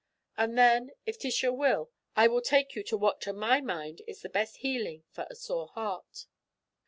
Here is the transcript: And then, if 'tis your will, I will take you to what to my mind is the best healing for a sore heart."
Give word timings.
And 0.35 0.57
then, 0.57 0.93
if 1.05 1.19
'tis 1.19 1.43
your 1.43 1.53
will, 1.53 1.91
I 2.15 2.25
will 2.27 2.41
take 2.41 2.73
you 2.75 2.81
to 2.85 2.97
what 2.97 3.21
to 3.21 3.33
my 3.33 3.61
mind 3.63 4.01
is 4.07 4.23
the 4.23 4.29
best 4.29 4.57
healing 4.57 5.03
for 5.11 5.27
a 5.29 5.35
sore 5.35 5.67
heart." 5.67 6.25